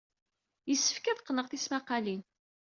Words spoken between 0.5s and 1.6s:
Yessefk ad qqneɣ